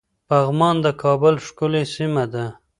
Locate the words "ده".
2.33-2.45